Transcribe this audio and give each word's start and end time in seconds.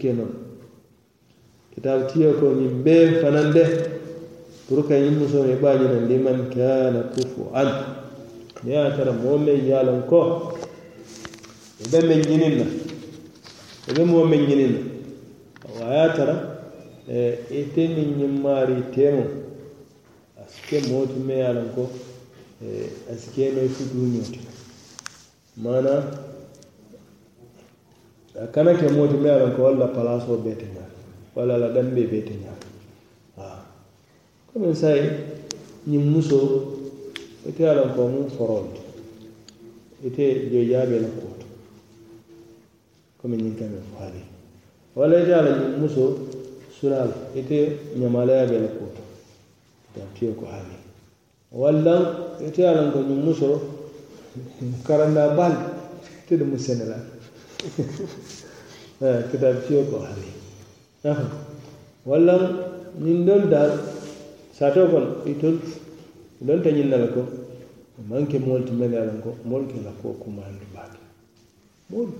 ke 0.00 0.10
noon 0.16 0.32
kitabu 1.74 2.02
tiyo 2.10 2.32
ko 2.40 2.46
ñiŋ 2.58 2.74
bee 2.84 3.20
fanande 3.20 3.64
pour 4.66 4.86
que 4.86 4.94
ñiŋ 5.02 5.14
musoo 5.18 5.44
i 5.44 5.56
baa 5.62 5.76
ñinaŋ 5.80 6.04
liman 6.10 6.38
kana 6.54 7.00
kufu 7.12 7.42
an. 7.54 7.68
Ne 8.64 8.70
ye 8.72 8.78
a 8.78 8.90
tara 8.96 9.12
ye 9.66 9.72
a 9.74 9.82
loŋ 9.82 10.00
ko 10.10 10.20
be 11.90 11.98
meŋ 12.08 12.20
ñiniŋ 12.28 12.54
na 12.58 12.66
be 13.94 14.02
moo 14.10 14.24
meŋ 14.30 14.42
ñiniŋ 14.48 14.72
na 15.78 15.84
a 15.86 15.92
ye 16.06 16.12
tara 16.16 16.16
tara 16.16 16.34
ite 17.60 17.82
ni 17.94 18.02
ñiŋ 18.18 18.32
maari 18.42 18.76
teemo 18.94 19.24
a 20.36 20.42
si 20.52 20.60
ke 20.68 20.78
moo 20.88 21.06
ti 21.06 21.18
a 21.42 21.52
ko 21.74 21.82
a 23.10 23.16
si 23.20 23.28
ke 23.34 23.44
no 23.54 23.60
fu 23.68 23.82
futuu 23.84 24.06
ñoo 24.12 24.26
ti 24.32 24.40
maanaam 25.62 26.04
a 26.04 26.29
kana 28.48 28.72
ke 28.74 28.88
moti 28.88 29.16
me 29.20 29.28
alan 29.28 29.54
ko 29.54 29.62
walla 29.62 29.88
palaso 29.88 30.36
bete 30.40 30.64
nya? 30.72 30.84
Walla 31.34 31.58
la 31.58 31.68
dambe 31.68 32.08
bete 32.08 32.34
nya? 32.40 32.52
Ha. 33.36 33.64
Comme 34.52 34.74
sai 34.74 35.10
ni 35.84 35.98
muso 35.98 36.72
ite 37.46 37.60
alan 37.68 37.92
ko 37.94 38.08
mun 38.08 38.30
forol 38.30 38.68
ite 40.04 40.48
jo 40.50 40.58
yabe 40.58 41.00
la 41.00 41.08
ko 41.08 41.28
comme 43.20 43.36
ni 43.36 43.54
kan 43.54 43.68
ko 43.68 44.00
hali 44.00 44.24
walla 44.94 45.20
ite 45.20 45.36
ni 45.58 45.76
muso 45.76 46.16
sural 46.72 47.12
ite 47.34 47.92
nyamala 47.96 48.32
yabe 48.32 48.56
la 48.60 48.68
ko 48.68 48.88
da 49.94 50.02
tiyo 50.14 50.32
ko 50.32 50.46
hali. 50.46 50.76
Walla 51.52 52.36
ite 52.40 52.60
alan 52.64 52.92
ko 52.92 53.02
ni 53.02 53.14
muso 53.20 53.60
karanda 54.84 55.36
bal 55.36 55.52
te 56.26 56.36
dum 56.38 56.56
senela. 56.56 57.19
Kitaab 59.30 59.56
tiyo 59.66 59.80
ko 59.90 59.96
ali 60.08 60.28
walla 62.08 62.34
ñiŋ 63.04 63.18
doolu 63.26 63.46
daal 63.52 63.72
saatoo 64.58 64.86
kono 64.92 65.08
itol 65.32 65.56
lonta 66.46 66.70
ñiŋ 66.76 66.88
na 66.90 66.96
le 67.02 67.08
ko 67.14 67.22
maŋ 68.08 68.22
ke 68.30 68.38
moolu 68.38 68.64
ti 68.64 68.72
melu 68.72 68.94
ye 68.94 69.00
a 69.02 69.04
loŋ 69.08 69.18
ko 69.24 69.30
moolu 69.48 69.66
ke 69.70 69.76
la 69.84 69.90
kuwo 70.00 70.12
kumaandi 70.22 70.64
baake 70.74 70.98
moolu 71.90 72.12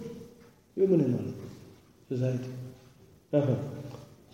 yo 0.76 0.84
mu 0.90 0.96
ne 0.96 1.06
noonu 1.12 1.32
society 2.08 2.48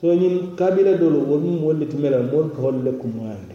so 0.00 0.06
ñiŋ 0.20 0.34
kabila 0.58 0.92
doolu 1.00 1.18
wolu 1.30 1.46
mu 1.46 1.58
moolu 1.62 1.78
le 1.80 1.86
ti 1.90 1.96
melu 2.02 2.16
la 2.18 2.22
moolu 2.32 2.48
ka 2.54 2.60
wolu 2.66 2.80
le 2.86 2.92
kumaandi 3.02 3.54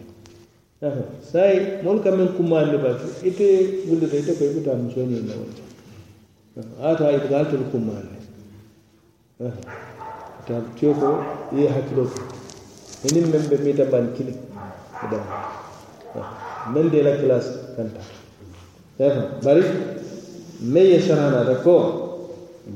saayi 1.32 1.60
moolu 1.84 2.00
ka 2.04 2.10
meŋ 2.18 2.28
kumaandi 2.38 2.78
baake 2.84 3.06
ite 3.30 3.46
wulita 3.88 4.16
ite 4.22 4.32
ko 4.38 4.44
i 4.48 4.54
butaa 4.56 4.76
musoo 4.84 5.04
ñiŋ 5.12 5.24
na 5.28 5.34
wolu 5.40 5.71
ata 6.60 7.12
ibgal 7.16 7.48
tol 7.48 7.64
kummande 7.72 8.20
tan 10.48 10.64
tiyo 10.76 10.92
ko 11.00 11.10
ye 11.56 11.68
hakkilo 11.72 12.04
ko 12.12 12.20
enin 13.08 13.32
men 13.32 13.44
ɓe 13.50 13.56
mita 13.64 13.86
ban 13.88 14.12
kili 14.16 14.34
ɗam 15.10 15.24
men 16.74 16.90
de 16.92 17.00
la 17.04 17.16
classe 17.18 17.52
kanta 17.76 18.02
efa 19.00 19.40
bari 19.44 19.64
me 20.62 20.82
ye 20.92 21.00
saranata 21.00 21.56
ko 21.64 21.76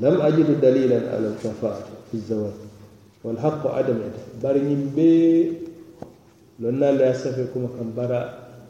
lam 0.00 0.20
ajidu 0.24 0.54
dalilan 0.56 1.04
ala 1.12 1.28
alkafaat 1.36 1.84
fi 2.10 2.16
zawaj 2.18 2.56
walhaqqu 3.24 3.68
adam 3.76 3.98
ete 4.08 4.20
bari 4.42 4.60
ñim 4.64 4.82
ɓe 4.96 5.08
lonnalle 6.64 7.04
a 7.04 7.14
safe 7.14 7.44
kuma 7.52 7.68
kan 7.76 7.92
bara 7.94 8.20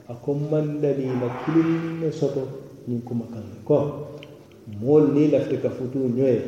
a 0.08 0.14
kommandani 0.18 1.06
na 1.14 1.28
kilinne 1.46 2.10
soto 2.12 2.42
ñin 2.88 3.00
kuma 3.06 3.24
kan 3.30 3.44
ko 3.64 3.76
moolu 4.81 5.12
niŋ 5.12 5.22
i 5.25 5.31
lafita 5.31 5.56
ka 5.62 5.70
futuu 5.70 6.09
ñoye. 6.17 6.41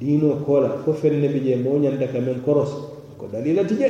Diinoo 0.00 0.36
koo 0.44 0.60
la 0.60 0.68
fo 0.84 0.92
feŋ 0.92 1.14
ne 1.20 1.28
bi 1.28 1.40
jee 1.44 1.56
moo 1.56 1.78
ñanta 1.78 2.06
ka 2.08 2.18
meŋ 2.20 2.40
korosi 2.44 2.76
ko 3.18 3.26
dalila 3.32 3.64
ti 3.64 3.74
je 3.76 3.88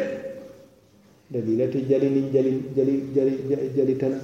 dalila 1.31 1.67
ti 1.69 1.87
jali 1.89 2.31
jali 2.33 2.53
jali 3.15 3.35
jali 3.77 3.97
tana. 3.97 4.19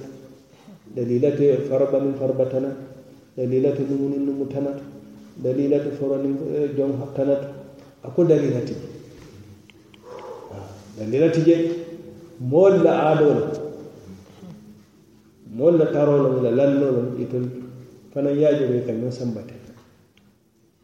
Dalila 0.95 1.31
ti 1.31 1.45
farba 1.69 1.99
niŋ 1.99 2.13
farba 2.19 2.45
tana. 2.45 2.69
Dalila 3.37 3.71
ti 3.71 3.83
numu 3.89 4.09
niŋ 4.09 4.21
numu 4.25 4.45
tana. 4.47 4.71
Dalila 5.37 5.79
ti 5.79 5.89
foro 5.97 6.17
niŋ 6.17 6.33
eh, 6.55 6.69
jom 6.75 6.91
tana. 7.15 7.35
A 8.03 8.09
ko 8.09 8.23
dalila 8.23 8.59
ti 8.61 8.73
ah, 10.51 10.67
je 10.95 11.03
dalila 11.05 11.27
moolu 12.39 12.83
la 12.83 12.91
aadoo 13.09 13.33
la 13.39 13.47
moolu 15.57 15.77
la 15.77 15.85
taroo 15.87 16.17
la 16.23 16.41
la 16.49 16.51
lannoo 16.57 16.91
la 16.95 17.01
itol 17.23 17.45
fanaŋ 18.13 18.35
ye 18.39 18.45
a 18.45 18.81
ka 18.85 18.91
ñoo 18.93 19.11
sambate 19.11 19.53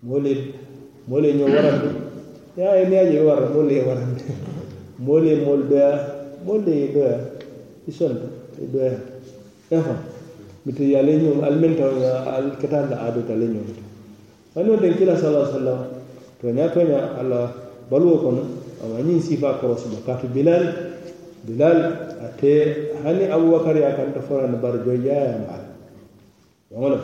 moolu 0.03 0.27
ye 0.27 0.53
moolu 1.07 1.25
ye 1.27 1.33
ɲɔŋ 1.33 1.49
warandi 1.55 1.89
ye 2.57 2.63
a 2.63 2.77
ye 2.79 2.83
niŋ 2.85 2.93
ye 2.93 2.99
a 2.99 3.11
je 3.11 3.19
warra 3.25 3.47
moolu 3.49 3.71
ye 3.71 3.81
warandi 3.81 4.23
moolu 5.05 5.25
ye 5.25 5.35
moolu 5.45 5.63
doya 5.69 5.89
moolu 6.45 6.69
ye 6.69 6.85
e 6.85 6.93
doya 6.93 7.17
i 7.87 7.91
sonta 7.91 8.27
i 8.61 8.63
e 8.63 8.67
doya. 8.71 8.97
E 9.69 9.77
fa 9.81 9.95
mite 10.65 10.83
ye 10.83 10.95
ale 10.97 11.11
ɲɔŋ 11.17 11.43
ali 11.43 11.57
meŋ 11.59 11.73
taŋ 11.75 11.93
ali 12.35 12.49
ka 12.61 12.67
taa 12.67 12.89
la 12.89 12.97
aado 13.01 13.21
ta 13.25 13.33
ale 13.33 13.45
ɲɔŋ 13.49 13.65
ta 13.73 13.81
wani 14.55 14.69
wo 14.69 14.77
denkila 14.77 15.17
sala 15.17 15.45
sallam 15.49 15.79
tooñaa 16.41 16.69
toña 16.69 17.17
alla 17.19 17.51
baluwo 17.89 18.17
kono 18.17 18.41
ama 18.83 19.01
ñiŋ 19.01 19.19
sifa 19.21 19.57
koro 19.59 19.73
ba 19.73 19.99
kaatu 20.05 20.27
bilal. 20.29 20.93
Bilal 21.45 21.77
ate 22.25 22.53
hani 23.05 23.29
abubakar 23.29 23.77
ye 23.77 23.85
a 23.85 23.93
kanta 23.93 24.21
fo 24.21 24.41
na 24.41 24.57
bari 24.57 24.79
joyiyaya 24.85 25.37
maa 25.45 25.64
wala 26.75 26.99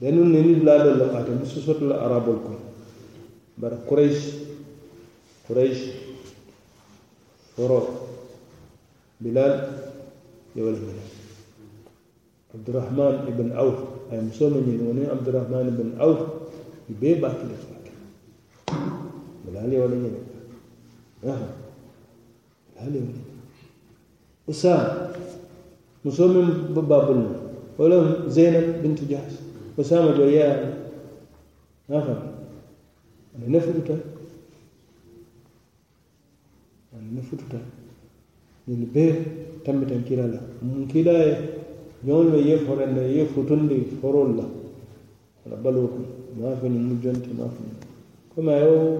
denu 0.00 0.22
ni 0.24 0.62
lalo 0.62 0.94
la 0.94 1.10
ka 1.10 1.30
musu 1.34 1.58
sotu 1.60 1.90
la 1.90 1.98
arabol 2.06 2.38
ko 2.46 2.54
bar 3.58 3.74
quraish 3.90 4.38
quraish 5.50 5.82
foro 7.58 8.06
bilal 9.18 9.82
yawal 10.54 10.78
bilal 10.78 11.02
abdurrahman 12.54 13.26
ibn 13.34 13.50
auf 13.58 13.78
ay 14.14 14.22
muso 14.22 14.46
min 14.48 14.78
woni 14.78 15.10
abdurrahman 15.10 15.66
ibn 15.74 15.98
auf 15.98 16.46
be 16.86 17.18
ba 17.18 17.34
ki 17.34 17.50
bilal 19.42 19.66
yawal 19.74 19.90
ni 19.90 20.10
aha 21.26 21.50
bilal 22.78 22.94
yawal 22.94 23.18
usama 24.46 25.10
muso 26.06 26.24
min 26.30 26.46
babul 26.78 27.39
ولم 27.80 28.28
زينب 28.28 28.66
بنت 28.82 29.00
جحش 29.10 29.32
أسامة 29.80 30.16
جويا 30.18 30.48
نافع 31.88 32.16
أنا 33.36 33.48
نفتت 33.56 33.90
أنا 36.94 37.08
نفتت 37.16 37.52
من 38.68 38.80
بير 38.94 39.14
تم 39.64 39.84
تنكيلا 39.84 40.26
لا 40.32 40.40
من 40.62 40.88
كلا 40.92 41.16
يوم 42.04 42.34
يفر 42.50 42.84
أن 42.84 42.96
يفتن 43.18 43.60
لي 43.68 43.80
فرول 44.02 44.30
لا 44.38 44.46
أنا 45.46 45.56
بلوك 45.64 45.94
ما 46.40 46.54
في 46.60 46.68
نمجنت 46.68 47.26
ما 47.38 47.48
في 47.54 47.62
كما 48.36 48.54
يو 48.60 48.98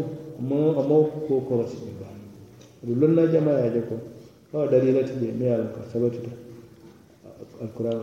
ما 0.51 0.61
أمو 0.81 1.07
كو 1.29 1.41
كرسي 1.49 1.77
بان 2.85 3.01
لنا 3.11 3.25
جماعة 3.35 3.69
جكو 3.75 3.97
أو 4.55 4.67
دليلة 4.67 5.09
جميعا 5.23 5.61
كسبتها 5.75 6.50
alkuran 7.61 8.01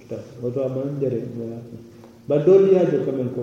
kitab 0.00 0.20
woto 0.42 0.62
a 0.64 0.68
man 0.68 0.98
jere 1.00 1.18
ba 2.28 2.38
doolu 2.38 2.66
ye 2.72 2.78
a 2.78 2.86
kamen 3.04 3.30
ko 3.34 3.42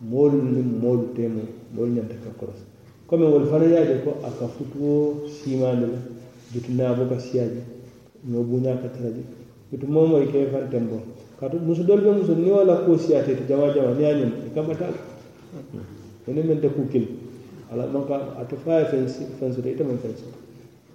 moolu 0.00 0.42
niŋ 0.42 0.68
moolu 0.82 1.12
teemu 1.14 1.42
moolu 1.74 1.92
ñanta 1.92 2.14
ka 2.24 2.30
korosi 2.38 2.64
comme 3.06 3.24
wolu 3.24 3.46
fana 3.46 3.64
ye 3.66 4.00
ko 4.04 4.10
a 4.24 4.30
ka 4.38 4.46
futuo 4.48 5.26
siimaandi 5.28 5.86
le 5.92 5.98
jutu 6.52 6.72
naabo 6.72 7.04
ka 7.08 7.18
siyaji 7.18 7.60
ñoo 8.30 8.42
buuñaa 8.42 8.76
ka 8.82 8.88
tara 8.88 9.10
jutu 9.70 9.86
moo 9.86 10.20
ke 10.32 10.46
fan 10.52 10.68
tembo. 10.70 11.00
Kaatu 11.40 11.58
musu 11.60 11.84
doolu 11.84 12.02
be 12.02 12.10
musu 12.16 12.34
ni 12.34 12.50
wala 12.50 12.80
la 12.88 12.98
siyaatee 12.98 13.34
ti 13.36 13.44
jama 13.48 13.68
jama 13.74 13.92
niŋ 13.94 14.04
a 14.04 14.10
i 14.46 14.50
ka 14.54 14.62
bataa 14.62 14.88
le 16.24 16.30
ene 16.32 16.40
meŋ 16.48 16.58
te 16.60 16.68
kuu 16.68 16.88
ala 17.70 17.86
man 17.92 18.06
ka 18.08 18.16
ate 18.40 18.56
fo 18.56 18.70
a 18.70 18.78
ye 18.80 18.84
feŋ 18.88 19.52
ite 19.72 19.82
meŋ 19.84 19.98
feŋ 20.02 20.12
soto 20.20 20.38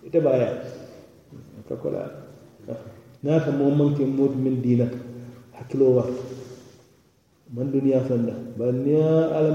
ite 0.07 0.19
baayaa 0.25 0.55
ka 1.67 1.75
naata 3.23 3.51
moo 3.57 3.71
maŋ 3.79 3.89
ke 3.97 4.03
mootu 4.17 4.37
diinata 4.63 4.97
hakkiloo 5.57 5.93
warta 5.97 6.23
maŋ 7.53 7.65
duniyaa 7.73 8.03
fanda 8.09 8.33
bari 8.57 8.77
niŋ 8.77 8.87
ye 8.93 9.03
ala 9.37 9.49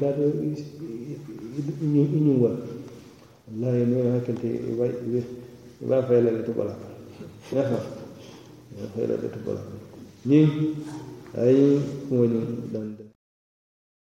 taata 0.00 0.22
i 1.84 2.18
ñuŋ 2.26 2.38
wallahi 2.44 3.82
niŋ 3.90 4.00
hakkilite 4.14 4.48
i 4.68 4.72
be 5.10 5.94
a 5.98 6.02
fayi 6.06 6.20
la 6.24 6.30
le 6.36 6.42
to 6.46 6.52
bala 6.58 6.74
yaa 7.54 7.66
fa 7.70 7.78
a 8.94 9.06
le 9.22 9.28
to 9.34 9.38
bala 9.46 9.62
ñiŋ 10.28 10.46
a 11.38 11.42
ye 11.56 11.64
kuŋo 12.06 12.24
ñiŋ 12.32 12.44
dandi 12.72 13.09